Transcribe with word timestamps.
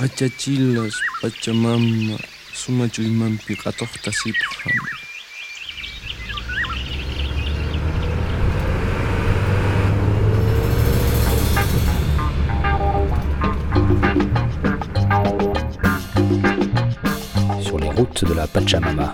Achachilas 0.00 0.94
Pachamama 1.20 2.16
sumachuymanpi 2.54 3.56
qhatuqta 3.56 4.12
siphan. 4.12 4.78
Sur 17.60 17.78
les 17.80 17.90
routes 17.90 18.24
de 18.24 18.34
la 18.34 18.46
Pachamama. 18.46 19.12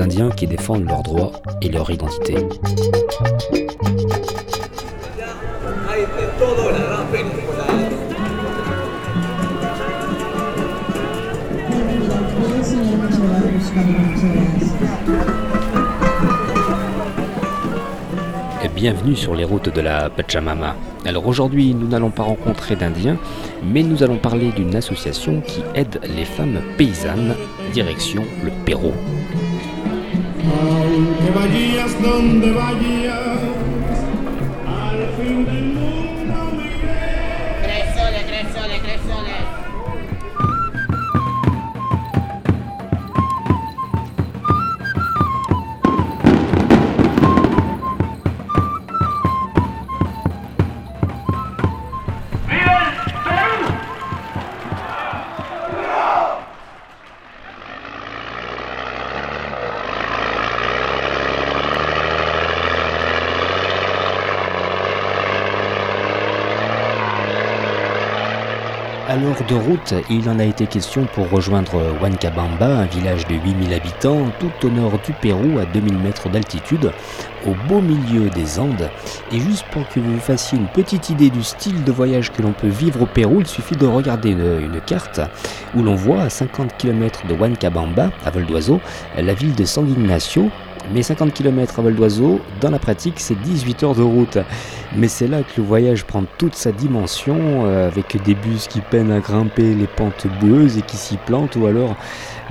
Indiens 0.00 0.30
qui 0.30 0.46
défendent 0.46 0.88
leurs 0.88 1.02
droits 1.02 1.32
et 1.60 1.68
leur 1.68 1.90
identité. 1.90 2.36
Bienvenue 18.74 19.14
sur 19.14 19.34
les 19.34 19.44
routes 19.44 19.68
de 19.68 19.82
la 19.82 20.08
Pachamama. 20.08 20.74
Alors 21.04 21.26
aujourd'hui, 21.26 21.74
nous 21.74 21.86
n'allons 21.86 22.10
pas 22.10 22.22
rencontrer 22.22 22.76
d'Indiens, 22.76 23.18
mais 23.62 23.82
nous 23.82 24.02
allons 24.02 24.16
parler 24.16 24.52
d'une 24.52 24.74
association 24.74 25.42
qui 25.42 25.60
aide 25.74 26.00
les 26.16 26.24
femmes 26.24 26.62
paysannes, 26.78 27.34
direction 27.74 28.24
le 28.42 28.50
Pérou. 28.64 28.94
Aunque 30.44 31.30
vayas 31.30 32.02
donde 32.02 32.50
vayas, 32.52 33.19
De 69.48 69.54
route, 69.54 69.94
il 70.10 70.28
en 70.28 70.38
a 70.38 70.44
été 70.44 70.66
question 70.66 71.06
pour 71.14 71.30
rejoindre 71.30 71.96
Huancabamba, 72.00 72.66
un 72.66 72.84
village 72.84 73.26
de 73.26 73.34
8000 73.34 73.72
habitants, 73.72 74.26
tout 74.38 74.66
au 74.66 74.70
nord 74.70 74.98
du 75.04 75.12
Pérou, 75.12 75.58
à 75.58 75.64
2000 75.64 75.98
mètres 75.98 76.28
d'altitude, 76.28 76.92
au 77.46 77.54
beau 77.66 77.80
milieu 77.80 78.28
des 78.28 78.60
Andes. 78.60 78.90
Et 79.32 79.40
juste 79.40 79.64
pour 79.70 79.88
que 79.88 79.98
vous 79.98 80.12
vous 80.14 80.20
fassiez 80.20 80.58
une 80.58 80.66
petite 80.68 81.08
idée 81.08 81.30
du 81.30 81.42
style 81.42 81.84
de 81.84 81.90
voyage 81.90 82.30
que 82.32 82.42
l'on 82.42 82.52
peut 82.52 82.68
vivre 82.68 83.02
au 83.02 83.06
Pérou, 83.06 83.40
il 83.40 83.46
suffit 83.46 83.76
de 83.76 83.86
regarder 83.86 84.30
une, 84.30 84.60
une 84.60 84.80
carte 84.82 85.20
où 85.74 85.82
l'on 85.82 85.94
voit 85.94 86.22
à 86.22 86.30
50 86.30 86.76
km 86.76 87.26
de 87.26 87.34
Huancabamba, 87.34 88.10
à 88.24 88.30
vol 88.30 88.44
d'oiseau, 88.44 88.80
la 89.16 89.32
ville 89.32 89.54
de 89.54 89.64
San 89.64 89.88
Ignacio. 89.88 90.50
Mais 90.92 91.02
50 91.02 91.32
km 91.32 91.78
à 91.78 91.82
vol 91.82 91.94
d'oiseau, 91.94 92.40
dans 92.60 92.70
la 92.70 92.80
pratique, 92.80 93.20
c'est 93.20 93.40
18 93.40 93.82
heures 93.84 93.94
de 93.94 94.02
route. 94.02 94.38
Mais 94.96 95.06
c'est 95.06 95.28
là 95.28 95.42
que 95.42 95.60
le 95.60 95.62
voyage 95.62 96.04
prend 96.04 96.24
toute 96.36 96.56
sa 96.56 96.72
dimension, 96.72 97.36
euh, 97.64 97.86
avec 97.86 98.20
des 98.24 98.34
bus 98.34 98.66
qui 98.66 98.80
peinent 98.80 99.12
à 99.12 99.20
grimper 99.20 99.74
les 99.74 99.86
pentes 99.86 100.26
boueuses 100.40 100.78
et 100.78 100.82
qui 100.82 100.96
s'y 100.96 101.16
plantent, 101.16 101.54
ou 101.54 101.66
alors 101.66 101.94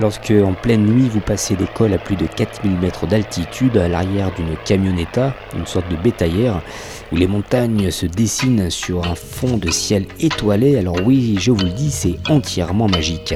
lorsque 0.00 0.32
en 0.32 0.54
pleine 0.54 0.86
nuit 0.86 1.10
vous 1.10 1.20
passez 1.20 1.54
des 1.54 1.66
cols 1.66 1.92
à 1.92 1.98
plus 1.98 2.16
de 2.16 2.26
4000 2.26 2.78
mètres 2.78 3.06
d'altitude 3.06 3.76
à 3.76 3.88
l'arrière 3.88 4.30
d'une 4.34 4.56
camionetta, 4.64 5.34
une 5.54 5.66
sorte 5.66 5.90
de 5.90 5.96
bétaillère, 5.96 6.62
où 7.12 7.16
les 7.16 7.26
montagnes 7.26 7.90
se 7.90 8.06
dessinent 8.06 8.70
sur 8.70 9.06
un 9.06 9.14
fond 9.14 9.58
de 9.58 9.70
ciel 9.70 10.06
étoilé. 10.18 10.78
Alors 10.78 10.96
oui, 11.04 11.36
je 11.38 11.50
vous 11.50 11.64
le 11.64 11.70
dis, 11.70 11.90
c'est 11.90 12.16
entièrement 12.30 12.88
magique. 12.88 13.34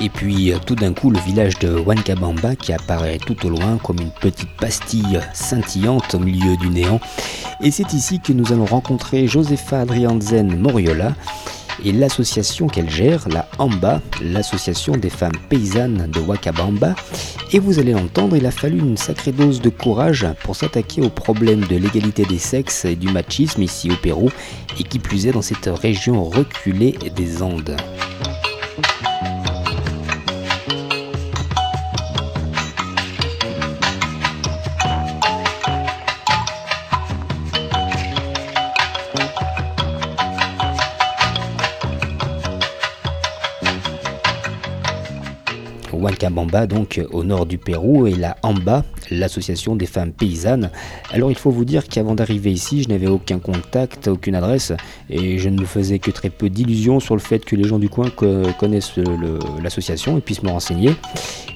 Et 0.00 0.08
puis 0.08 0.52
euh, 0.52 0.58
tout 0.64 0.76
d'un 0.76 0.92
coup 0.92 1.10
le 1.10 1.18
village 1.18 1.58
de 1.58 1.68
Huancabamba 1.68 2.54
qui 2.54 2.72
apparaît 2.72 3.18
tout 3.18 3.46
au 3.46 3.50
loin 3.50 3.78
comme 3.82 3.98
une 4.00 4.10
petite 4.10 4.50
pastille 4.60 5.20
scintillante 5.32 6.14
au 6.14 6.20
milieu 6.20 6.56
du 6.56 6.68
néant. 6.68 7.00
Et 7.62 7.70
c'est 7.70 7.92
ici 7.92 8.20
que 8.20 8.32
nous 8.32 8.52
allons 8.52 8.66
rencontrer 8.66 9.26
Josefa 9.26 9.80
Adrianzen 9.80 10.56
Moriola 10.56 11.14
et 11.84 11.92
l'association 11.92 12.66
qu'elle 12.66 12.90
gère, 12.90 13.28
la 13.28 13.48
AMBA, 13.58 14.00
l'association 14.22 14.92
des 14.92 15.10
femmes 15.10 15.36
paysannes 15.48 16.08
de 16.12 16.20
Huancabamba. 16.20 16.94
Et 17.52 17.58
vous 17.58 17.78
allez 17.78 17.92
l'entendre, 17.92 18.36
il 18.36 18.46
a 18.46 18.50
fallu 18.50 18.78
une 18.78 18.96
sacrée 18.96 19.32
dose 19.32 19.60
de 19.60 19.68
courage 19.68 20.26
pour 20.42 20.56
s'attaquer 20.56 21.02
au 21.02 21.08
problème 21.08 21.60
de 21.64 21.76
l'égalité 21.76 22.24
des 22.24 22.38
sexes 22.38 22.84
et 22.84 22.96
du 22.96 23.08
machisme 23.08 23.62
ici 23.62 23.90
au 23.90 23.96
Pérou, 23.96 24.30
et 24.78 24.82
qui 24.82 24.98
plus 24.98 25.26
est 25.26 25.32
dans 25.32 25.42
cette 25.42 25.70
région 25.72 26.24
reculée 26.24 26.98
des 27.14 27.42
Andes. 27.42 27.76
Huancabamba, 45.98 46.66
donc 46.66 47.00
au 47.12 47.24
nord 47.24 47.46
du 47.46 47.58
Pérou, 47.58 48.06
et 48.06 48.14
la 48.14 48.36
AMBA, 48.42 48.84
l'association 49.10 49.76
des 49.76 49.86
femmes 49.86 50.12
paysannes. 50.12 50.70
Alors 51.10 51.30
il 51.30 51.36
faut 51.36 51.50
vous 51.50 51.64
dire 51.64 51.88
qu'avant 51.88 52.14
d'arriver 52.14 52.50
ici, 52.52 52.82
je 52.82 52.88
n'avais 52.88 53.06
aucun 53.08 53.38
contact, 53.38 54.08
aucune 54.08 54.34
adresse, 54.34 54.72
et 55.10 55.38
je 55.38 55.48
ne 55.48 55.60
me 55.60 55.66
faisais 55.66 55.98
que 55.98 56.10
très 56.10 56.30
peu 56.30 56.48
d'illusions 56.50 57.00
sur 57.00 57.14
le 57.14 57.20
fait 57.20 57.44
que 57.44 57.56
les 57.56 57.64
gens 57.64 57.78
du 57.78 57.88
coin 57.88 58.10
co- 58.10 58.42
connaissent 58.58 58.92
l'association 59.62 60.18
et 60.18 60.20
puissent 60.20 60.42
me 60.42 60.50
renseigner. 60.50 60.92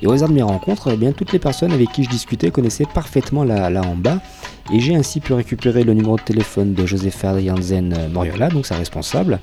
Et 0.02 0.06
au 0.06 0.12
hasard 0.12 0.28
de 0.28 0.34
mes 0.34 0.42
rencontres, 0.42 0.90
eh 0.92 0.96
bien, 0.96 1.12
toutes 1.12 1.32
les 1.32 1.38
personnes 1.38 1.72
avec 1.72 1.92
qui 1.92 2.04
je 2.04 2.08
discutais 2.10 2.50
connaissaient 2.50 2.86
parfaitement 2.92 3.44
la, 3.44 3.70
la 3.70 3.80
AMBA, 3.82 4.20
et 4.72 4.80
j'ai 4.80 4.96
ainsi 4.96 5.20
pu 5.20 5.34
récupérer 5.34 5.84
le 5.84 5.92
numéro 5.92 6.16
de 6.16 6.22
téléphone 6.22 6.72
de 6.72 6.86
Josefa 6.86 7.38
Jansen 7.40 8.08
Moriola, 8.10 8.48
donc 8.48 8.66
sa 8.66 8.76
responsable. 8.76 9.38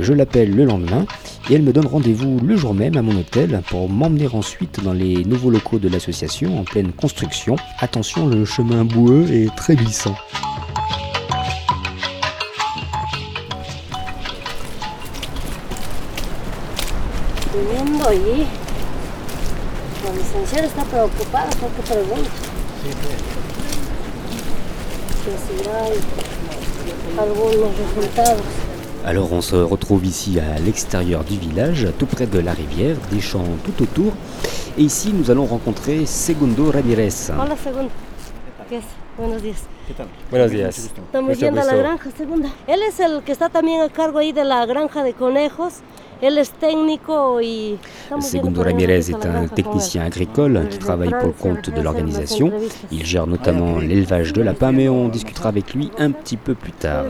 Je 0.00 0.12
l'appelle 0.12 0.54
le 0.54 0.64
lendemain 0.64 1.04
et 1.50 1.54
elle 1.54 1.62
me 1.62 1.72
donne 1.72 1.86
rendez-vous 1.86 2.38
le 2.38 2.56
jour 2.56 2.74
même 2.74 2.96
à 2.96 3.02
mon 3.02 3.18
hôtel 3.18 3.60
pour 3.68 3.88
m'emmener 3.88 4.28
ensuite 4.32 4.82
dans 4.82 4.92
les 4.92 5.24
nouveaux 5.24 5.50
locaux 5.50 5.78
de 5.78 5.88
l'association 5.88 6.60
en 6.60 6.64
pleine 6.64 6.92
construction. 6.92 7.56
Attention, 7.80 8.28
le 8.28 8.44
chemin 8.44 8.84
boueux 8.84 9.26
est 9.30 9.54
très 9.56 9.74
glissant. 9.74 10.14
Está 20.50 20.82
porque 20.84 21.82
pregunta. 21.82 23.37
Alors 29.04 29.32
on 29.32 29.40
se 29.40 29.56
retrouve 29.56 30.04
ici 30.06 30.38
à 30.38 30.58
l'extérieur 30.58 31.24
du 31.24 31.38
village, 31.38 31.86
tout 31.98 32.06
près 32.06 32.26
de 32.26 32.38
la 32.38 32.52
rivière, 32.52 32.96
des 33.10 33.20
champs 33.20 33.44
tout 33.64 33.82
autour. 33.82 34.12
Et 34.76 34.82
ici 34.82 35.12
nous 35.12 35.30
allons 35.30 35.46
rencontrer 35.46 36.06
Segundo 36.06 36.70
Ramirez. 36.70 37.30
Hola, 37.30 37.56
segunda. 37.56 37.90
¿Qué 38.68 38.76
es? 38.76 38.84
Buenos 39.16 39.42
días. 39.42 39.62
Buenos 40.30 40.50
días. 40.50 40.78
Estamos 40.78 41.30
Mucho 41.30 41.40
yendo 41.40 41.60
a 41.60 41.64
la 41.64 41.74
granja, 41.74 42.10
segunda. 42.16 42.50
Él 42.66 42.82
es 42.82 43.00
el 43.00 43.22
que 43.22 43.32
está 43.32 43.48
también 43.48 43.80
a 43.80 43.88
cargo 43.88 44.18
ahí 44.18 44.32
de 44.32 44.44
la 44.44 44.64
granja 44.66 45.02
de 45.02 45.14
conejos. 45.14 45.74
Él 46.20 46.38
es 46.38 46.50
técnico 46.50 47.40
y... 47.40 47.78
Segundo 48.20 48.62
Ramirez 48.62 49.10
est 49.10 49.24
un 49.24 49.46
technicien 49.46 50.04
agricole 50.04 50.66
qui 50.68 50.78
travaille 50.78 51.10
pour 51.10 51.28
le 51.28 51.32
compte 51.32 51.70
de 51.70 51.80
l'organisation. 51.80 52.52
Il 52.90 53.04
gère 53.04 53.26
notamment 53.26 53.78
l'élevage 53.78 54.32
de 54.32 54.42
lapins, 54.42 54.72
mais 54.72 54.88
on 54.88 55.08
discutera 55.08 55.50
avec 55.50 55.74
lui 55.74 55.90
un 55.98 56.10
petit 56.10 56.36
peu 56.36 56.54
plus 56.54 56.72
tard. 56.72 57.06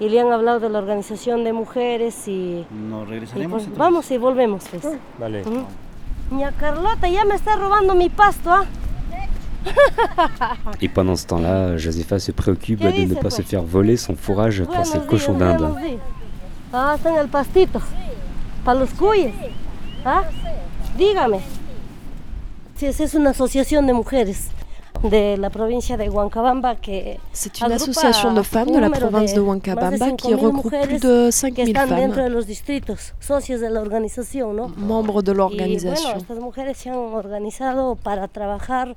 Y 0.00 0.08
le 0.08 0.20
han 0.20 0.32
hablado 0.32 0.60
de 0.60 0.68
la 0.68 0.78
organización 0.78 1.44
de 1.44 1.52
mujeres 1.52 2.28
y, 2.28 2.64
Nos 2.70 3.08
regresaremos 3.08 3.68
vamos 3.76 4.10
y 4.10 4.18
volvemos 4.18 4.64
pues. 4.70 4.94
Vale. 5.18 5.42
Doña 6.30 6.52
Carlota 6.52 7.08
ya 7.08 7.24
me 7.24 7.34
está 7.34 7.56
robando 7.56 7.94
mi 7.94 8.08
pasto, 8.10 8.50
¿ah? 8.50 8.64
Et 10.80 10.88
pendant 10.88 11.16
ce 11.16 11.26
temps-là, 11.26 11.76
Josepha 11.76 12.18
se 12.18 12.32
préoccupe 12.32 12.80
¿Qué 12.80 13.06
de 13.06 13.14
ne 13.14 13.20
pas 13.20 13.30
se 13.30 13.42
faire 13.42 13.62
voler 13.62 13.96
son 13.96 14.14
fourrage 14.14 14.62
pour 14.64 14.86
ses 14.86 15.00
cochons 15.00 15.34
d'Inde. 15.34 15.74
Ah, 16.72 16.94
está 16.96 17.10
en 17.10 17.16
el 17.16 17.28
pastito. 17.28 17.80
Para 18.64 18.80
los 18.80 18.90
cuyes. 18.90 19.34
¿Ah? 20.04 20.24
Dígame. 20.96 21.40
Sí, 22.76 22.86
es 22.86 23.14
una 23.14 23.30
asociación 23.30 23.86
de 23.86 23.92
mujeres 23.92 24.48
de 25.02 25.36
la 25.38 25.50
provincia 25.50 25.96
de 25.96 26.08
Huancabamba 26.10 26.76
que 26.76 27.18
C'est 27.32 27.60
une 27.62 27.72
association 27.72 28.34
de 28.34 28.42
femmes 28.42 28.72
de 28.72 28.80
la 28.80 28.90
province 28.90 29.34
de 29.34 29.40
Huancabamba 29.40 30.10
qui 30.16 30.28
5.000 30.28 30.36
regroupe 30.36 30.86
plus 30.86 31.00
de 31.00 31.26
que 31.26 31.32
5000 31.32 31.68
están 31.68 31.88
dentro 31.88 32.22
de 32.22 32.28
femmes, 32.28 32.32
los 32.32 32.46
distritos, 32.46 33.14
socios 33.18 33.60
de 33.60 33.70
la 33.70 33.80
organización, 33.80 34.56
¿no? 34.56 34.68
membres 34.68 35.24
de 35.24 35.32
Y 35.32 35.34
bueno, 35.34 35.48
l'organisation. 35.48 36.18
estas 36.18 36.38
mujeres 36.38 36.76
se 36.76 36.90
han 36.90 36.96
organizado 36.96 37.96
para 37.96 38.28
trabajar 38.28 38.96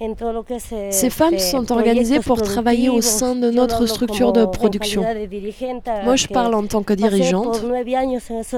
es 0.00 0.90
Ces 0.90 1.10
femmes 1.10 1.38
sont 1.38 1.70
organisées 1.72 2.20
pour 2.20 2.42
travailler 2.42 2.88
au 2.88 3.00
sein 3.00 3.34
de 3.34 3.50
notre 3.50 3.86
structure 3.86 4.32
de 4.32 4.44
production. 4.44 5.04
Moi, 6.04 6.16
je 6.16 6.26
parle 6.26 6.54
en 6.54 6.66
tant 6.66 6.82
que 6.82 6.94
dirigeante 6.94 7.62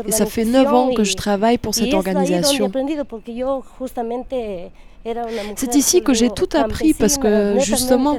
et 0.06 0.12
ça 0.12 0.27
fait 0.27 0.44
9 0.44 0.75
ans 0.75 0.91
que 0.94 1.05
je 1.05 1.15
travaille 1.17 1.59
pour 1.59 1.75
cette 1.75 1.94
organisation. 1.94 2.71
C'est 5.55 5.77
ici 5.77 6.03
que 6.03 6.12
j'ai 6.12 6.31
tout 6.31 6.49
appris 6.55 6.94
parce 6.94 7.17
que, 7.17 7.59
justement, 7.61 8.19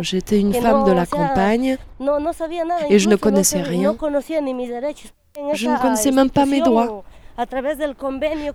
J'étais 0.00 0.38
une 0.38 0.54
femme 0.54 0.84
de 0.84 0.92
la 0.92 1.06
campagne 1.06 1.76
Et 2.88 2.98
je 2.98 3.08
ne 3.08 3.16
connaissais 3.16 3.62
rien. 3.62 3.96
Je 5.54 5.68
ne 5.68 5.80
connaissais 5.80 6.12
même 6.12 6.30
pas 6.30 6.46
mes 6.46 6.60
droits. 6.60 7.02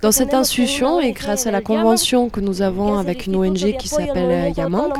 Dans 0.01 0.11
cette 0.11 0.33
institution 0.33 1.01
et 1.01 1.11
grâce 1.11 1.47
à 1.47 1.51
la 1.51 1.61
convention 1.61 2.29
que 2.29 2.39
nous 2.39 2.61
avons 2.61 2.97
avec 2.97 3.25
une 3.25 3.35
ONG 3.35 3.75
qui 3.77 3.87
s'appelle 3.89 4.53
Yamank, 4.55 4.93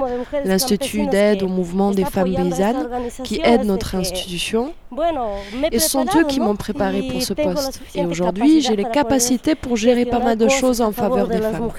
l'Institut 0.43 1.07
d'aide 1.07 1.43
au 1.43 1.47
mouvement 1.47 1.91
des 1.91 2.03
femmes 2.03 2.35
paysannes, 2.35 2.89
qui 3.23 3.39
aide 3.43 3.63
notre 3.63 3.95
institution. 3.95 4.73
Et 5.71 5.79
ce 5.79 5.89
sont 5.89 6.05
eux 6.17 6.25
qui 6.25 6.39
m'ont 6.41 6.57
préparé 6.57 7.03
pour 7.03 7.21
ce 7.21 7.33
poste. 7.33 7.81
Et 7.95 8.05
aujourd'hui, 8.05 8.61
j'ai 8.61 8.75
les 8.75 8.85
capacités 8.85 9.55
pour 9.55 9.77
gérer 9.77 10.05
pas 10.05 10.19
mal 10.19 10.37
de 10.37 10.49
choses 10.49 10.81
en 10.81 10.91
faveur 10.91 11.27
de 11.27 11.33
des 11.33 11.41
femmes. 11.41 11.69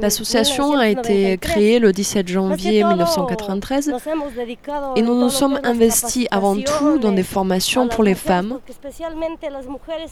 L'association 0.00 0.72
a 0.78 0.88
été 0.88 1.36
1993. 1.36 1.38
créée 1.38 1.78
le 1.78 1.92
17 1.92 2.16
Más 2.16 2.24
que 2.26 2.32
janvier 2.32 2.80
todo, 2.80 2.88
1993 2.90 3.88
nos 3.88 4.06
hemos 4.06 4.34
dedicado 4.34 4.94
et 4.96 5.02
nous 5.02 5.14
nous 5.14 5.28
sommes 5.28 5.60
investis 5.64 6.26
avant 6.30 6.56
tout 6.56 6.98
dans 6.98 7.12
des 7.12 7.22
capacitaciones 7.22 7.22
formations 7.22 7.88
pour 7.88 8.04
les 8.04 8.14
femmes 8.14 8.58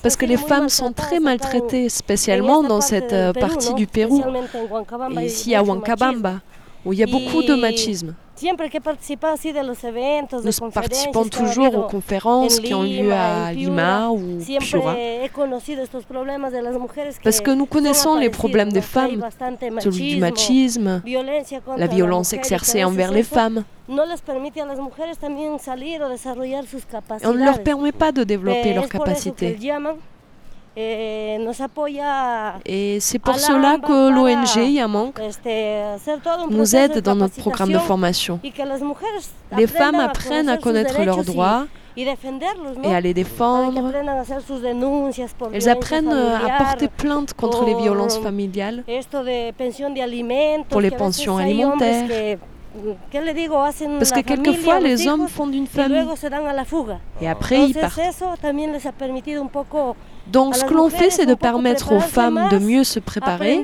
parce 0.02 0.16
que 0.16 0.26
les 0.26 0.36
femmes 0.36 0.68
sont 0.68 0.92
très 0.92 1.18
maltraitées, 1.18 1.86
en 1.86 1.88
spécialement 1.88 2.62
dans 2.62 2.82
cette 2.82 3.14
partie 3.38 3.72
du 3.74 3.86
Pérou, 3.86 4.22
et 5.18 5.24
ici 5.24 5.54
à. 5.54 5.62
Huancabamba, 5.62 6.40
où 6.84 6.92
il 6.92 6.98
y 6.98 7.02
a 7.02 7.06
beaucoup 7.06 7.42
de 7.42 7.54
machisme. 7.54 8.14
Nous 10.44 10.70
participons 10.70 11.24
toujours 11.28 11.76
aux 11.76 11.82
conférences 11.88 12.58
en 12.58 12.62
qui 12.62 12.74
ont 12.74 12.82
lieu 12.82 13.12
à 13.12 13.52
Lima 13.52 14.10
ou 14.10 14.38
Piura. 14.58 14.96
Parce 17.22 17.40
que 17.40 17.50
nous 17.50 17.64
son 17.64 17.70
connaissons 17.70 18.16
les 18.16 18.30
problèmes 18.30 18.72
des 18.72 18.80
femmes, 18.80 19.24
celui 19.80 20.14
du 20.14 20.20
machisme, 20.20 21.02
la 21.76 21.86
violence 21.86 22.32
exercée 22.32 22.84
envers 22.84 23.12
les 23.12 23.22
femmes. 23.22 23.64
Et 23.88 23.92
on 27.26 27.32
ne 27.32 27.44
leur 27.44 27.62
permet 27.62 27.92
pas 27.92 28.12
de 28.12 28.24
développer 28.24 28.70
Eh, 28.70 28.74
leurs 28.74 28.88
capacités. 28.88 29.58
Apoya 31.60 32.54
Et 32.64 32.98
c'est 33.00 33.18
pour 33.18 33.38
cela 33.38 33.78
que 33.78 34.10
l'ONG 34.10 34.70
Yamank 34.72 35.20
nous 36.50 36.76
aide 36.76 36.94
de 36.94 37.00
dans 37.00 37.14
notre 37.14 37.36
programme 37.36 37.72
de 37.72 37.78
formation. 37.78 38.40
Les 39.56 39.66
femmes 39.66 40.00
apprennent 40.00 40.48
à 40.48 40.56
connaître 40.56 41.02
leurs 41.02 41.24
droits 41.24 41.66
et 41.96 42.94
à 42.94 43.00
les 43.00 43.12
défendre. 43.12 43.92
Elles 45.52 45.68
apprennent 45.68 46.12
euh, 46.12 46.36
à 46.36 46.64
porter 46.64 46.88
plainte 46.88 47.34
contre 47.34 47.66
les 47.66 47.74
violences 47.74 48.18
familiales. 48.18 48.82
Pour 50.70 50.80
les 50.80 50.90
pensions 50.90 51.36
alimentaires. 51.36 52.38
Parce 53.98 54.12
que 54.12 54.20
quelquefois, 54.20 54.80
les 54.80 55.06
hommes 55.06 55.28
font 55.28 55.46
d'une 55.46 55.66
famille 55.66 56.06
et 57.20 57.28
après 57.28 57.68
ils 57.68 57.74
partent. 57.74 58.00
Donc 60.28 60.54
ce 60.54 60.64
que 60.64 60.74
l'on 60.74 60.88
fait, 60.88 61.10
c'est 61.10 61.26
de 61.26 61.34
permettre 61.34 61.92
aux 61.92 62.00
femmes 62.00 62.48
de 62.50 62.58
mieux 62.58 62.84
se 62.84 63.00
préparer, 63.00 63.62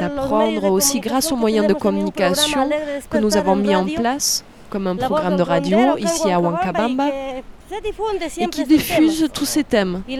d'apprendre 0.00 0.70
aussi 0.70 1.00
grâce 1.00 1.32
aux 1.32 1.36
moyens 1.36 1.66
de 1.66 1.74
communication 1.74 2.70
que 3.10 3.18
nous 3.18 3.36
avons 3.36 3.56
mis 3.56 3.74
en 3.74 3.84
place, 3.86 4.44
comme 4.70 4.86
un 4.86 4.96
programme 4.96 5.36
de 5.36 5.42
radio 5.42 5.96
ici 5.98 6.30
à 6.30 6.38
Huancabamba, 6.38 7.08
et 8.38 8.48
qui 8.48 8.64
diffuse 8.64 9.28
tous 9.32 9.46
ces 9.46 9.64
thèmes. 9.64 10.02
Et 10.06 10.16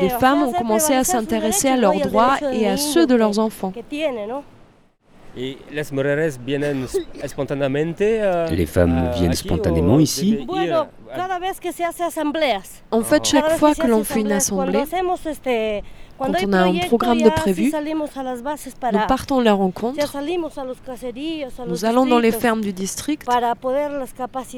les 0.00 0.08
femmes 0.08 0.42
ont 0.42 0.52
commencé 0.52 0.94
à 0.94 1.04
s'intéresser 1.04 1.68
à 1.68 1.76
leurs 1.76 1.98
droits 2.00 2.36
et 2.52 2.68
à 2.68 2.76
ceux 2.76 3.06
de 3.06 3.14
leurs 3.14 3.38
enfants. 3.38 3.72
Les 8.50 8.66
femmes 8.66 9.10
viennent 9.14 9.34
spontanément 9.34 9.98
ici. 9.98 10.46
asambleas. 12.00 12.82
En 12.90 13.02
fait, 13.02 13.24
chaque 13.24 13.50
fois 13.58 13.74
que 13.74 13.86
l'on 13.86 14.04
fait 14.04 14.20
une 14.20 14.32
assemblée, 14.32 14.84
Quand 16.16 16.32
on 16.46 16.52
a 16.52 16.58
un 16.62 16.78
programme 16.86 17.22
de 17.22 17.30
prévu, 17.30 17.72
nous 18.92 19.06
partons 19.08 19.40
à 19.40 19.42
la 19.42 19.52
rencontre, 19.52 19.98
nous 21.66 21.84
allons 21.84 22.06
dans 22.06 22.18
les 22.20 22.32
fermes 22.32 22.60
du 22.60 22.72
district 22.72 23.26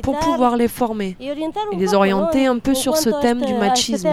pour 0.03 0.19
pouvoir 0.19 0.57
les 0.57 0.69
former. 0.69 1.17
et 1.19 1.77
les 1.77 1.95
orienter 1.95 2.47
un 2.47 2.59
peu 2.59 2.75
sur 2.75 2.97
ce 2.97 3.11
thème 3.23 3.41
du 3.41 3.55
machisme. 3.55 4.09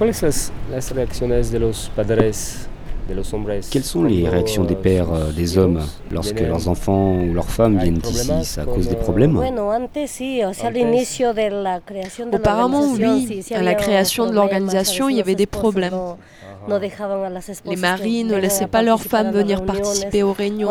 ¿Cuáles 0.00 0.22
las, 0.22 0.50
las 0.70 0.90
reacciones 0.92 1.52
de 1.52 1.58
los 1.58 1.90
padres, 1.94 2.66
de 3.06 3.14
los 3.14 3.34
hombres? 3.34 3.68
Quelles 3.68 3.84
sont 3.84 4.02
les 4.02 4.26
réactions 4.26 4.64
des 4.64 4.74
pères, 4.74 5.12
euh, 5.12 5.30
des 5.30 5.58
hommes, 5.58 5.82
lorsque 6.10 6.40
leurs 6.40 6.68
enfants 6.68 7.16
ou 7.16 7.34
leurs 7.34 7.50
femmes 7.50 7.76
viennent 7.76 8.00
ici 8.02 8.30
C'est 8.44 8.62
à 8.62 8.64
cause 8.64 8.88
des 8.88 8.96
problèmes? 8.96 9.36
Auparavant, 12.32 12.92
organización, 12.92 13.18
oui, 13.18 13.44
à 13.54 13.60
la 13.60 13.74
création 13.74 14.24
de 14.26 14.32
l'organisation, 14.32 15.10
il 15.10 15.18
y 15.18 15.20
avait 15.20 15.34
des 15.34 15.44
problèmes. 15.44 15.92
Les 17.64 17.76
maris 17.76 18.24
ne 18.24 18.36
laissaient 18.36 18.66
pas 18.66 18.82
leurs 18.82 19.02
femmes 19.02 19.30
venir 19.30 19.64
participer 19.64 20.22
aux 20.22 20.32
réunions. 20.32 20.68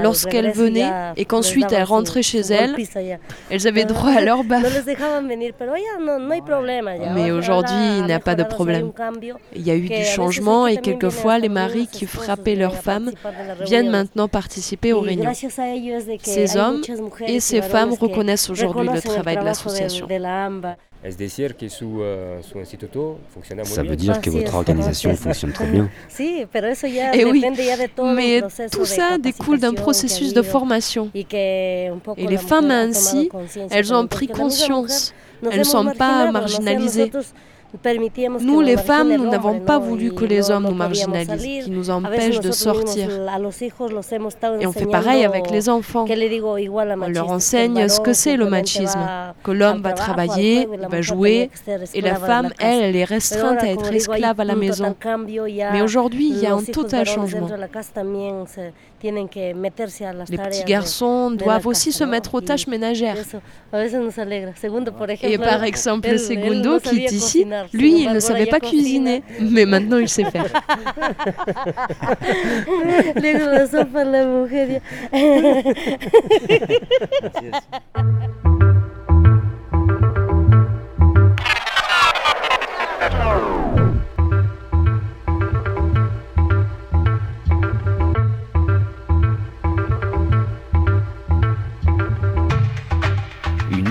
Lorsqu'elles 0.00 0.52
venaient 0.52 0.90
et 1.16 1.24
qu'ensuite 1.24 1.72
elles 1.72 1.84
rentraient 1.84 2.22
chez 2.22 2.40
elles. 2.40 2.76
Elles 3.50 3.66
avaient 3.66 3.84
droit 3.84 4.10
à 4.10 4.20
leur 4.20 4.44
baffe. 4.44 4.86
Mais 7.14 7.30
aujourd'hui, 7.30 7.98
il 7.98 8.04
n'y 8.04 8.12
a 8.12 8.20
pas 8.20 8.34
de 8.34 8.44
problème. 8.44 8.92
Il 9.54 9.62
y 9.62 9.70
a 9.70 9.76
eu 9.76 9.88
du 9.88 10.04
changement 10.04 10.66
et 10.66 10.78
quelquefois 10.78 11.38
les 11.38 11.48
maris 11.48 11.86
qui 11.86 12.06
frappaient 12.06 12.56
leurs 12.56 12.76
femmes 12.76 13.10
viennent 13.60 13.90
maintenant 13.90 14.28
participer 14.28 14.92
aux 14.92 15.00
réunions. 15.00 15.32
Ces 16.22 16.56
hommes 16.56 16.82
et 17.26 17.40
ces 17.40 17.62
femmes 17.62 17.94
reconnaissent 17.94 18.50
aujourd'hui 18.50 18.88
le 18.88 19.00
travail 19.00 19.36
de 19.36 19.44
l'association. 19.44 20.06
Instituto 22.60 23.18
funciona 23.28 23.62
muy 23.62 23.72
Ça 23.72 23.82
veut 23.82 23.96
dire 23.96 24.20
que 24.20 24.30
Así 24.30 24.38
votre 24.38 24.54
organisation 24.54 25.16
fonctionne 25.16 25.52
très 25.52 25.66
bien. 25.66 25.88
Ya 26.84 27.10
Eh 27.14 27.24
oui, 27.24 27.44
Mais 28.14 28.42
tout 28.70 28.84
ça 28.84 29.18
découle 29.18 29.58
d'un 29.58 29.74
processus 29.74 30.32
de 30.32 30.42
formation. 30.42 31.10
Et 31.14 32.26
les 32.28 32.36
femmes 32.36 32.70
ainsi, 32.70 33.28
elles 33.70 33.92
ont 33.92 34.06
pris 34.06 34.28
conscience. 34.28 35.12
Elles 35.50 35.58
ne 35.58 35.64
sont 35.64 35.86
pas 35.98 36.30
marginalisées. 36.30 37.10
Nous, 38.40 38.60
les 38.60 38.76
femmes, 38.76 39.14
nous 39.14 39.30
n'avons 39.30 39.60
pas 39.60 39.78
voulu 39.78 40.12
que 40.12 40.24
les 40.24 40.50
hommes 40.50 40.64
no 40.64 40.70
nous 40.70 40.76
marginalisent, 40.76 41.64
qui 41.64 41.70
nous 41.70 41.88
empêchent 41.88 42.40
de 42.40 42.50
sortir. 42.50 43.08
Et 44.60 44.66
on 44.66 44.72
fait 44.72 44.86
pareil 44.86 45.24
avec 45.24 45.50
les 45.50 45.68
enfants. 45.68 46.04
On 46.06 47.08
leur 47.08 47.30
enseigne 47.30 47.88
ce 47.88 48.00
que 48.00 48.12
c'est 48.12 48.36
le 48.36 48.48
machisme, 48.48 49.00
que 49.42 49.50
l'homme 49.50 49.80
va 49.80 49.92
travailler, 49.92 50.68
va 50.88 51.00
jouer, 51.00 51.50
et 51.94 52.00
la 52.00 52.16
femme, 52.16 52.50
elle, 52.58 52.82
elle 52.82 52.96
est 52.96 53.04
restreinte 53.04 53.62
à 53.62 53.68
être 53.68 53.92
esclave 53.92 54.38
à 54.38 54.44
la 54.44 54.54
maison. 54.54 54.94
Mais 55.72 55.82
aujourd'hui, 55.82 56.28
il 56.28 56.38
y 56.38 56.46
a 56.46 56.54
un 56.54 56.62
total 56.62 57.06
changement. 57.06 57.48
Les 59.02 60.38
petits 60.38 60.64
garçons 60.64 61.30
doivent 61.30 61.66
aussi 61.66 61.92
se 61.92 62.04
mettre 62.04 62.34
aux 62.34 62.40
tâches 62.40 62.66
ménagères. 62.66 63.16
Et 65.22 65.38
par 65.38 65.64
exemple, 65.64 66.18
Segundo, 66.18 66.78
qui 66.80 67.04
est 67.04 67.12
ici, 67.12 67.46
Lui, 67.72 68.02
il 68.02 68.12
ne 68.12 68.20
savait 68.20 68.46
pas 68.46 68.60
cuisiner, 68.60 69.22
mais 69.40 69.66
maintenant 69.66 69.98
il 69.98 70.08
sait 70.08 70.24
faire. 70.24 70.46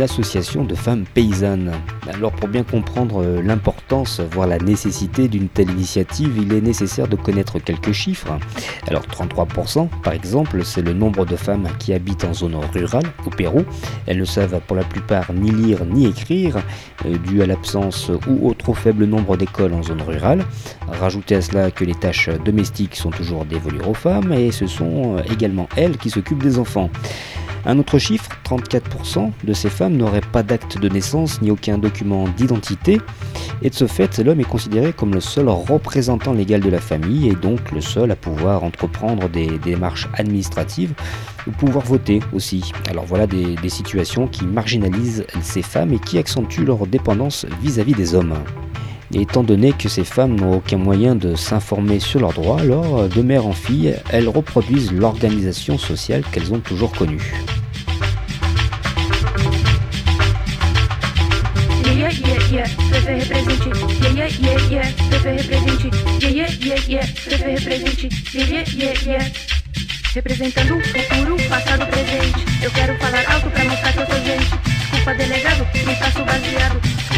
Luego 0.01 0.07
la 0.07 0.07
sopa 0.07 0.07
la 0.07 0.07
mujer. 0.07 0.07
une 0.07 0.09
association 0.09 0.63
de 0.63 0.75
femmes 0.75 1.05
paysannes. 1.13 1.71
Alors 2.11 2.31
pour 2.31 2.49
bien 2.49 2.63
comprendre 2.63 3.21
euh, 3.23 3.41
l'importance, 3.41 4.19
voire 4.19 4.47
la 4.47 4.57
nécessité 4.57 5.27
d'une 5.27 5.47
telle 5.47 5.69
initiative, 5.69 6.39
il 6.41 6.53
est 6.53 6.61
nécessaire 6.61 7.07
de 7.07 7.15
connaître 7.15 7.59
quelques 7.59 7.91
chiffres. 7.91 8.39
Alors 8.87 9.03
33% 9.03 9.89
par 10.03 10.13
exemple, 10.13 10.63
c'est 10.63 10.81
le 10.81 10.93
nombre 10.93 11.25
de 11.25 11.35
femmes 11.35 11.67
qui 11.77 11.93
habitent 11.93 12.23
en 12.23 12.33
zone 12.33 12.55
rurale 12.73 13.05
au 13.25 13.29
Pérou. 13.29 13.63
Elles 14.07 14.17
ne 14.17 14.25
savent 14.25 14.59
pour 14.65 14.75
la 14.75 14.83
plupart 14.83 15.31
ni 15.33 15.51
lire 15.51 15.85
ni 15.85 16.07
écrire, 16.07 16.57
euh, 17.05 17.17
dû 17.17 17.43
à 17.43 17.45
l'absence 17.45 18.11
ou 18.27 18.49
au 18.49 18.53
trop 18.55 18.73
faible 18.73 19.05
nombre 19.05 19.37
d'écoles 19.37 19.73
en 19.73 19.83
zone 19.83 20.01
rurale. 20.01 20.43
Rajoutez 20.87 21.35
à 21.35 21.41
cela 21.41 21.69
que 21.69 21.85
les 21.85 21.95
tâches 21.95 22.29
domestiques 22.43 22.95
sont 22.95 23.11
toujours 23.11 23.45
dévolues 23.45 23.81
aux 23.87 23.93
femmes 23.93 24.33
et 24.33 24.51
ce 24.51 24.65
sont 24.65 25.17
euh, 25.17 25.21
également 25.31 25.69
elles 25.75 25.97
qui 25.97 26.09
s'occupent 26.09 26.43
des 26.43 26.57
enfants. 26.57 26.89
Un 27.65 27.77
autre 27.77 27.99
chiffre, 27.99 28.29
34% 28.43 29.31
de 29.43 29.53
ces 29.53 29.69
femmes 29.69 29.95
n'auraient 29.95 30.21
pas 30.21 30.41
d'acte 30.41 30.79
de 30.79 30.89
naissance 30.89 31.41
ni 31.41 31.51
aucun 31.51 31.77
document 31.77 32.27
d'identité. 32.29 32.99
Et 33.61 33.69
de 33.69 33.75
ce 33.75 33.85
fait, 33.85 34.17
l'homme 34.19 34.39
est 34.39 34.45
considéré 34.45 34.93
comme 34.93 35.13
le 35.13 35.21
seul 35.21 35.47
représentant 35.47 36.33
légal 36.33 36.61
de 36.61 36.69
la 36.69 36.79
famille 36.79 37.29
et 37.29 37.35
donc 37.35 37.71
le 37.71 37.81
seul 37.81 38.09
à 38.09 38.15
pouvoir 38.15 38.63
entreprendre 38.63 39.29
des 39.29 39.59
démarches 39.59 40.09
administratives 40.17 40.93
ou 41.47 41.51
pouvoir 41.51 41.85
voter 41.85 42.19
aussi. 42.33 42.71
Alors 42.89 43.05
voilà 43.05 43.27
des, 43.27 43.55
des 43.55 43.69
situations 43.69 44.27
qui 44.27 44.45
marginalisent 44.45 45.25
ces 45.41 45.61
femmes 45.61 45.93
et 45.93 45.99
qui 45.99 46.17
accentuent 46.17 46.65
leur 46.65 46.87
dépendance 46.87 47.45
vis-à-vis 47.61 47.93
des 47.93 48.15
hommes. 48.15 48.33
Et 49.13 49.21
étant 49.21 49.43
donné 49.43 49.73
que 49.73 49.89
ces 49.89 50.03
femmes 50.03 50.39
n'ont 50.39 50.55
aucun 50.55 50.77
moyen 50.77 51.15
de 51.15 51.35
s'informer 51.35 51.99
sur 51.99 52.19
leurs 52.19 52.33
droits, 52.33 52.61
alors 52.61 53.09
de 53.09 53.21
mère 53.21 53.45
en 53.45 53.51
fille, 53.51 53.95
elles 54.09 54.29
reproduisent 54.29 54.91
l'organisation 54.91 55.77
sociale 55.77 56.23
qu'elles 56.31 56.53
ont 56.53 56.59
toujours 56.59 56.91
connue. 56.91 57.33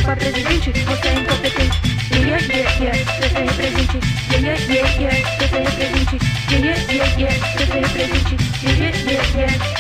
Desculpa, 0.04 0.20
presidente, 0.20 0.72
você 0.86 1.08
é 1.08 1.14
incompetente. 1.14 1.82
Yeah, 2.12 2.38
yeah, 2.54 2.84
yeah, 2.84 3.06
Fefe 3.06 3.40
represente. 3.40 4.00
Yeah, 4.32 4.42
yeah, 4.42 4.68
yeah, 4.68 5.00
yeah, 5.00 5.38
Fefe 5.38 5.58
represente. 5.60 6.18
Yeah, 6.50 6.60
yeah, 6.60 6.92
yeah, 6.92 7.20
yeah, 7.20 7.32
Fefe 7.56 7.80
represente. 7.80 8.36
Yeah, 8.64 8.92
yeah, 9.06 9.38
yeah, 9.38 9.73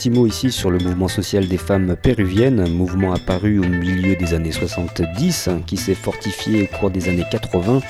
petit 0.00 0.08
mot 0.08 0.26
ici 0.26 0.50
sur 0.50 0.70
le 0.70 0.78
mouvement 0.78 1.08
social 1.08 1.46
des 1.46 1.58
femmes 1.58 1.94
péruviennes, 1.94 2.66
mouvement 2.70 3.12
apparu 3.12 3.58
au 3.58 3.68
milieu 3.68 4.16
des 4.16 4.32
années 4.32 4.50
70, 4.50 5.48
hein, 5.48 5.60
qui 5.66 5.76
s'est 5.76 5.94
fortifié 5.94 6.62
au 6.62 6.78
cours 6.78 6.90
des 6.90 7.10
années 7.10 7.26
80, 7.30 7.82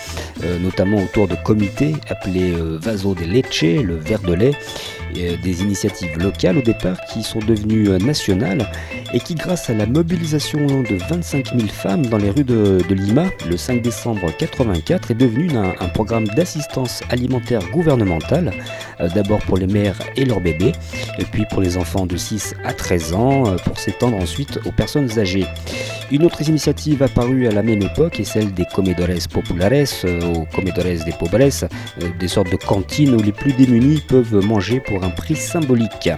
euh, 0.43 0.59
notamment 0.59 0.97
autour 0.97 1.29
de 1.29 1.37
comités 1.37 1.95
appelés 2.09 2.53
euh, 2.53 2.79
Vaso 2.83 3.15
de 3.15 3.23
Leche, 3.23 3.63
le 3.63 3.95
verre 3.95 4.23
de 4.23 4.33
lait, 4.33 4.55
des 5.13 5.63
initiatives 5.63 6.19
locales 6.19 6.59
au 6.59 6.63
départ 6.63 6.97
qui 7.13 7.23
sont 7.23 7.39
devenues 7.41 7.89
euh, 7.89 7.99
nationales 7.99 8.71
et 9.13 9.21
qui, 9.21 9.35
grâce 9.35 9.71
à 9.71 9.75
la 9.75 9.87
mobilisation 9.87 10.83
de 10.83 10.97
25 11.09 11.55
000 11.57 11.69
femmes 11.69 12.07
dans 12.07 12.19
les 12.19 12.31
rues 12.31 12.45
de, 12.45 12.81
Lima 12.91 13.27
le 13.49 13.57
5 13.57 13.83
décembre 13.83 14.31
84, 14.37 15.11
est 15.11 15.15
devenu 15.15 15.51
un, 15.57 15.89
programme 15.89 16.27
d'assistance 16.29 17.01
alimentaire 17.11 17.61
gouvernementale, 17.73 18.53
euh, 19.01 19.09
d'abord 19.15 19.41
pour 19.41 19.57
les 19.57 19.67
mères 19.67 19.99
et 20.17 20.25
leurs 20.25 20.41
bébés, 20.41 20.73
et 21.19 21.25
puis 21.25 21.45
pour 21.51 21.61
les 21.61 21.77
enfants 21.77 22.07
de 22.07 22.17
6 22.17 22.55
à 22.65 22.73
13 22.73 23.13
ans, 23.15 23.47
euh, 23.47 23.57
pour 23.57 23.79
s'étendre 23.79 24.17
ensuite 24.17 24.59
aux 24.65 24.73
personnes 24.73 25.19
âgées. 25.19 25.47
Une 26.13 26.25
autre 26.25 26.43
initiative 26.43 27.05
apparue 27.05 27.47
à 27.47 27.53
la 27.53 27.63
même 27.63 27.83
époque 27.83 28.19
est 28.19 28.25
celle 28.25 28.53
des 28.53 28.65
comedores 28.65 29.29
populares, 29.33 29.71
euh, 30.05 30.35
ou 30.35 30.45
comedores 30.47 31.05
de 31.07 31.17
pobres, 31.17 31.37
euh, 31.37 32.09
des 32.19 32.27
sortes 32.27 32.51
de 32.51 32.57
cantines 32.57 33.15
où 33.15 33.23
les 33.23 33.31
plus 33.31 33.53
démunis 33.53 34.01
peuvent 34.01 34.45
manger 34.45 34.81
pour 34.81 35.00
un 35.03 35.11
prix 35.11 35.37
symbolique. 35.37 36.11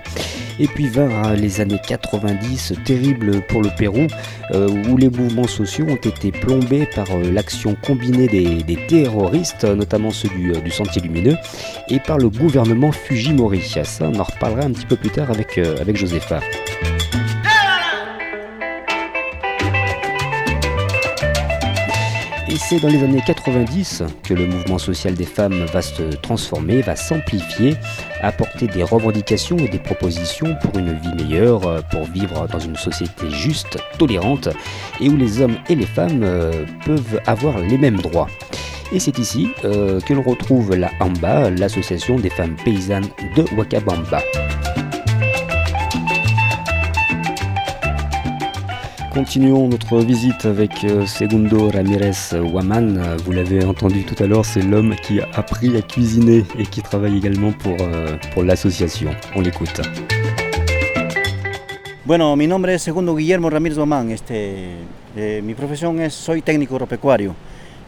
Et 0.59 0.67
puis 0.67 0.89
vinrent 0.89 1.33
les 1.33 1.61
années 1.61 1.81
90, 1.87 2.75
terribles 2.85 3.43
pour 3.47 3.63
le 3.63 3.71
Pérou, 3.77 4.07
euh, 4.53 4.69
où 4.89 4.97
les 4.97 5.09
mouvements 5.09 5.49
sociaux 5.49 5.87
ont 5.89 5.97
été 5.97 6.31
plombés 6.31 6.87
par 6.95 7.07
euh, 7.11 7.31
l'action 7.33 7.77
combinée 7.83 8.29
des, 8.29 8.87
terroristes, 8.87 9.65
notamment 9.65 10.11
ceux 10.11 10.29
du, 10.29 10.53
euh, 10.53 10.61
du 10.61 10.71
Sentier 10.71 11.01
Lumineux, 11.03 11.37
et 11.89 12.01
par 12.01 12.19
le 12.19 12.29
gouvernement 12.29 12.93
Fujimori. 12.93 13.63
Ça, 13.63 13.83
on 14.03 14.19
en 14.19 14.25
reparlera 14.25 14.65
un 14.67 14.73
petit 14.73 14.87
peu 14.87 14.97
plus 14.97 15.11
tard 15.11 15.31
avec, 15.31 15.59
avec 15.59 15.97
Josepha. 15.97 16.41
Et 22.53 22.57
c'est 22.59 22.81
dans 22.81 22.89
les 22.89 23.03
années 23.03 23.23
90 23.25 24.03
que 24.23 24.35
le 24.35 24.47
mouvement 24.47 24.77
social 24.77 25.15
des 25.15 25.25
femmes 25.25 25.65
va 25.73 25.81
se 25.81 26.03
transformer, 26.17 26.83
va 26.83 26.97
s'amplifier, 26.97 27.77
apporter 28.21 28.52
des 28.67 28.83
revendications 28.83 29.57
et 29.59 29.69
des 29.69 29.79
propositions 29.79 30.57
pour 30.63 30.79
une 30.79 30.93
vie 30.93 31.15
meilleure, 31.15 31.67
euh, 31.67 31.81
pour 31.91 32.05
vivre 32.05 32.47
dans 32.49 32.59
une 32.59 32.77
société 32.77 33.31
juste, 33.31 33.79
tolérante, 33.99 34.49
et 35.01 35.09
où 35.09 35.17
les 35.17 35.41
hommes 35.41 35.57
et 35.69 35.75
les 35.75 35.87
femmes 35.87 36.23
euh, 36.23 36.65
peuvent 36.85 37.21
avoir 37.27 37.59
les 37.59 37.79
mêmes 37.79 38.01
droits. 38.01 38.29
Et 38.93 39.01
c'est 39.01 39.19
ici 39.19 39.49
euh, 39.65 40.01
que 40.01 40.13
l'on 40.13 40.23
retrouve 40.23 40.75
la 40.75 40.91
AMBA, 41.01 41.51
l'association 41.51 42.17
des 42.17 42.31
femmes 42.31 42.57
paysannes 42.65 43.09
de 43.37 43.45
Wakabamba. 43.57 44.23
Continuons 49.13 49.69
notre 49.69 49.99
visite 49.99 50.47
avec 50.47 50.85
euh, 50.85 51.05
Segundo 51.05 51.69
Ramirez 51.69 52.13
Waman. 52.33 52.99
Vous 53.25 53.33
l'avez 53.33 53.63
entendu 53.63 54.05
tout 54.05 54.21
à 54.23 54.27
l'heure, 54.27 54.47
c'est 54.47 54.63
l'homme 54.63 54.95
qui 55.03 55.21
a 55.21 55.29
appris 55.35 55.77
à 55.77 55.83
cuisiner 55.83 56.45
et 56.59 56.65
qui 56.65 56.81
travaille 56.81 57.19
également 57.19 57.53
pour, 57.53 57.77
euh, 57.81 58.17
pour 58.33 58.43
l'association. 58.43 59.11
On 59.37 59.43
l'écoute. 59.43 59.83
Bueno, 62.07 62.35
mi 62.37 62.47
nombre 62.47 62.71
es 62.71 62.79
Segundo 62.79 63.15
Guillermo 63.15 63.51
Ramírez 63.51 63.77
Guamán. 63.77 64.11
Este, 64.11 64.77
eh, 65.15 65.43
mi 65.45 65.53
profesión 65.53 66.01
es 66.01 66.15
soy 66.15 66.41
técnico 66.41 66.75
agropecuario. 66.77 67.35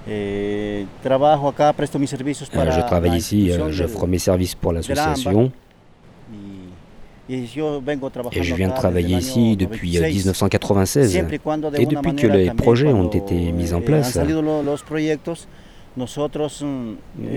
Eh, 0.06 0.84
trabajo 1.02 1.48
acá, 1.48 1.72
presto 1.72 1.98
mis 1.98 2.10
servicios 2.10 2.50
Euh, 2.52 2.58
para 2.58 2.70
je 2.70 2.82
travaille 2.82 3.16
ici, 3.16 3.50
euh, 3.50 3.70
j'offre 3.72 4.06
mes 4.06 4.18
services 4.18 4.54
pour 4.54 4.74
l'association 4.74 5.16
Y, 5.24 5.24
y 5.24 5.30
yo 5.30 5.32
vengo 5.32 5.52
et 7.28 7.46
je 7.46 8.54
viens 8.54 8.68
de 8.68 8.74
travailler 8.74 9.16
ici 9.16 9.56
depuis 9.56 9.96
euh, 9.96 10.02
96. 10.02 10.16
1996. 10.16 11.10
Siempre 11.10 11.34
y 11.36 11.38
cuando 11.38 11.70
de 11.70 11.78
Et 11.80 11.86
depuis 11.86 12.14
que 12.14 12.26
les 12.26 12.50
projets 12.50 12.92
ont 12.92 13.08
été 13.08 13.34
mis 13.52 13.72
en 13.72 13.78
eh, 13.80 13.82
place, 13.82 14.16
mm, 14.16 14.20
eh, 14.20 14.32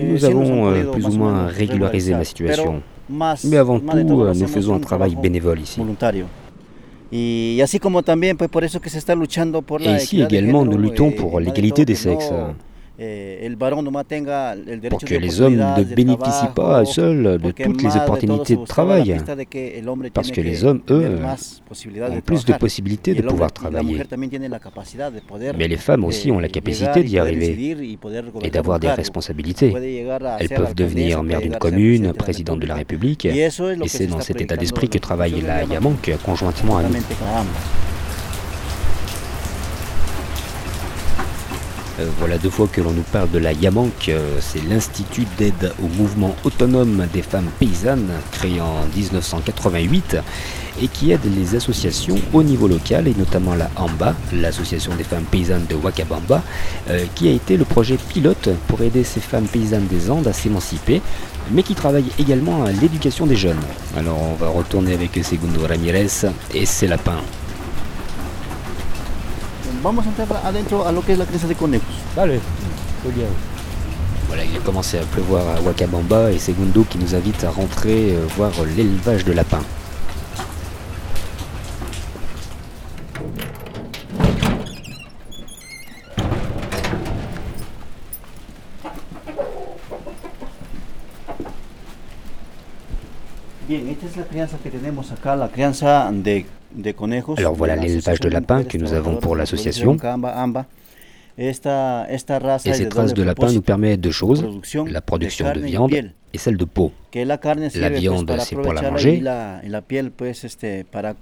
nous 0.04 0.26
han 0.26 0.30
avons 0.30 0.68
euh, 0.68 0.92
plus 0.92 1.06
ou 1.06 1.12
moins 1.12 1.48
régularisé 1.48 2.14
ma 2.14 2.26
situation. 2.26 2.82
Mais 3.46 3.58
avant 3.58 3.80
tout, 3.80 4.22
euh, 4.22 4.34
nous 4.34 4.48
faisons 4.48 4.76
un 4.76 4.80
travail 4.80 5.16
bénévole 5.16 5.62
ici. 5.62 5.80
Et 7.12 7.64
ici 9.96 10.22
également, 10.22 10.66
nous 10.66 10.78
luttons 10.78 11.12
eh, 11.14 11.16
pour 11.16 11.40
l'égalité 11.40 11.86
des 11.86 11.96
sexes. 11.96 12.34
Eh, 13.00 13.50
pour 14.90 15.00
que 15.00 15.16
les 15.16 15.42
hommes 15.42 15.56
ne 15.56 15.84
bénéficient 15.84 16.54
pas 16.56 16.84
seuls 16.86 17.38
de 17.38 17.52
toutes 17.52 17.84
les 17.84 17.96
opportunités 17.96 18.56
de 18.56 18.66
travail. 18.66 19.18
Parce 20.14 20.32
que 20.32 20.42
les 20.42 20.64
hommes, 20.64 20.82
eux, 20.90 21.20
ont 22.10 22.22
plus 22.22 22.46
de 22.46 22.54
possibilités 22.54 23.14
de 23.14 23.22
pouvoir 23.22 23.52
travailler. 23.52 24.02
Mais 25.58 25.68
les 25.68 25.78
femmes 25.78 26.06
aussi 26.06 26.30
eh, 26.30 26.32
ont 26.32 26.40
la 26.40 26.48
llegar 26.48 26.64
capacité 26.64 27.04
d'y 27.04 27.20
arriver 27.20 27.98
et 28.44 28.50
d'avoir 28.50 28.80
des 28.80 28.90
responsabilités. 28.90 29.74
Elles 30.40 30.50
peuvent 30.50 30.76
devenir 30.76 31.22
maire 31.24 31.42
d'une 31.42 31.58
commune, 31.58 32.14
présidente 32.14 32.60
de 32.60 32.66
la. 32.68 32.78
République. 32.78 33.26
Et 33.26 33.50
c'est 33.88 34.08
dans 34.08 34.22
cet 34.22 34.42
état 34.42 34.56
d'esprit 34.56 34.90
que 34.90 34.98
travaille 34.98 35.42
la 35.42 35.64
Yamank 35.64 36.12
conjointement 36.24 36.78
à 36.78 36.84
nous. 36.84 36.90
Voilà 42.20 42.38
deux 42.38 42.50
fois 42.50 42.68
que 42.68 42.80
l'on 42.82 42.92
nous 42.92 43.06
parle 43.12 43.32
de 43.32 43.40
la 43.40 43.54
Yamank, 43.54 44.10
euh, 44.10 44.38
c'est 44.40 44.64
l'Institut 44.68 45.26
d'aide 45.38 45.74
au 45.84 45.88
mouvement 45.88 46.36
autonome 46.44 47.08
des 47.12 47.24
femmes 47.24 47.50
paysannes, 47.60 48.10
créé 48.32 48.62
en 48.62 48.86
1988 48.96 50.18
et 50.82 50.88
qui 50.88 51.12
aide 51.12 51.22
les 51.36 51.56
associations 51.56 52.18
au 52.34 52.44
niveau 52.44 52.68
local 52.68 53.08
et 53.08 53.16
notamment 53.18 53.56
la 53.56 53.70
AMBA, 53.76 54.16
l'association 54.34 54.96
des 54.96 55.04
femmes 55.04 55.24
paysannes 55.24 55.66
de 55.68 55.76
Wakabamba, 55.76 56.44
euh, 56.90 57.06
qui 57.16 57.30
a 57.30 57.32
été 57.32 57.58
le 57.58 57.66
projet 57.66 57.98
pilote 57.98 58.50
pour 58.68 58.82
aider 58.82 59.04
ces 59.04 59.20
femmes 59.20 59.48
paysannes 59.48 59.88
des 59.88 60.12
Andes 60.12 60.28
à 60.28 60.34
s'émanciper, 60.34 61.02
mais 61.52 61.64
qui 61.64 61.74
travaille 61.74 62.12
également 62.20 62.64
à 62.64 62.72
l'éducation 62.72 63.26
des 63.26 63.36
jeunes. 63.36 63.62
Alors 63.98 64.22
on 64.22 64.36
va 64.36 64.50
retourner 64.50 64.94
avec 64.94 65.20
Segundo 65.24 65.66
Ramirez 65.68 66.28
et 66.54 66.66
ses 66.66 66.88
lapins. 66.88 67.22
Vamos 69.88 70.06
a 70.06 70.10
entrar 70.10 70.42
adentro 70.44 70.86
a 70.86 70.92
lo 70.92 71.02
que 71.02 71.14
es 71.14 71.18
la 71.18 71.26
crianza 71.26 71.48
de 71.48 71.56
conejos. 71.56 71.88
Vale, 72.14 72.42
muy 73.06 73.14
bien. 73.14 73.30
Voilà, 74.28 74.44
il 74.44 74.54
a 74.58 74.60
commencé 74.60 75.00
à 75.00 75.04
pleuvoir 75.04 75.48
à 75.48 75.62
Wakabamba 75.62 76.30
et 76.34 76.40
Segundo 76.40 76.84
qui 76.84 76.98
nous 76.98 77.16
invite 77.16 77.46
à 77.46 77.52
rentrer 77.52 78.12
euh, 78.12 78.28
voir 78.36 78.52
l'élevage 78.76 79.24
de 79.24 79.32
lapins. 79.32 79.64
Bien, 93.68 93.90
esta 93.90 94.06
es 94.06 94.16
la 94.16 94.24
crianza 94.24 94.58
que 94.64 94.70
tenemos 94.70 95.12
acá, 95.12 95.36
la 95.36 95.50
crianza 95.50 96.10
de, 96.14 96.46
de 96.72 96.94
conejos. 96.94 97.38
Alors 97.38 97.54
voilà 97.54 97.76
l'élevage 97.76 98.22
de 98.22 98.30
lapins 98.30 98.64
que 98.64 98.78
nous 98.78 98.94
avons 98.94 99.18
pour 99.18 99.36
l'association. 99.36 99.98
Et 102.66 102.70
es 102.72 102.74
ces 102.74 102.86
de 102.86 102.90
traces 102.90 103.10
doble 103.14 103.20
de 103.20 103.24
lapins 103.24 103.52
nous 103.52 103.62
permettent 103.62 104.02
deux 104.02 104.12
choses, 104.12 104.44
la 104.90 105.02
production 105.02 105.46
de 105.54 105.60
viande 105.60 105.94
et 106.34 106.38
celle 106.38 106.58
de 106.58 106.66
peau. 106.66 106.92
La 107.76 107.90
viande, 107.90 108.32
c'est 108.40 108.56
pour 108.56 108.74
la 108.74 108.82
manger. 108.92 109.22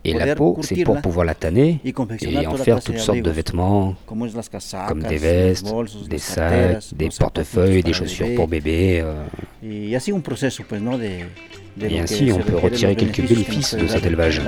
Et 0.04 0.14
la 0.14 0.36
peau, 0.36 0.58
c'est 0.62 0.84
pour 0.84 1.02
pouvoir 1.02 1.26
la 1.26 1.34
tanner 1.36 1.80
et 1.84 1.94
en 2.48 2.56
faire 2.56 2.82
toutes 2.84 2.98
sortes 3.00 3.22
de 3.22 3.30
vêtements, 3.30 3.94
comme 4.08 5.04
des 5.04 5.18
vestes, 5.18 5.66
des 6.10 6.18
sacs, 6.18 6.94
des 6.96 7.10
portefeuilles, 7.20 7.84
des 7.84 7.94
chaussures 7.94 8.36
pour 8.36 8.48
bébé. 8.48 9.02
euh, 9.04 9.24
Et 11.90 12.00
ainsi, 12.00 12.32
on 12.32 12.40
peut 12.40 12.56
retirer 12.58 12.96
quelques 12.96 13.22
bénéfices 13.28 13.76
de 13.76 13.88
cet 13.88 14.06
élevage. 14.06 14.42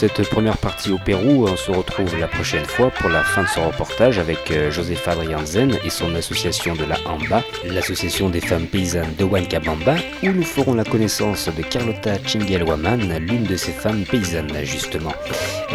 Cette 0.00 0.30
première 0.30 0.56
partie 0.56 0.90
au 0.90 0.96
Pérou. 0.96 1.46
On 1.46 1.56
se 1.56 1.70
retrouve 1.70 2.18
la 2.18 2.26
prochaine 2.26 2.64
fois 2.64 2.90
pour 2.90 3.10
la 3.10 3.22
fin 3.22 3.42
de 3.42 3.48
ce 3.48 3.60
reportage 3.60 4.18
avec 4.18 4.50
euh, 4.50 4.70
Joseph 4.70 5.06
Adrianzen 5.06 5.76
et 5.84 5.90
son 5.90 6.14
association 6.14 6.74
de 6.74 6.84
la 6.84 6.96
AMBA, 7.04 7.42
l'association 7.66 8.30
des 8.30 8.40
femmes 8.40 8.64
paysannes 8.64 9.14
de 9.18 9.24
Huancabamba, 9.24 9.96
où 10.22 10.28
nous 10.28 10.42
ferons 10.42 10.72
la 10.72 10.84
connaissance 10.84 11.50
de 11.54 11.62
Carlota 11.62 12.14
Chinguelwaman, 12.24 13.18
l'une 13.18 13.44
de 13.44 13.56
ces 13.56 13.72
femmes 13.72 14.04
paysannes 14.10 14.64
justement. 14.64 15.12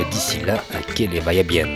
D'ici 0.10 0.40
là, 0.40 0.56
que 0.96 1.04
les 1.04 1.20
vaya 1.20 1.44
bien. 1.44 1.68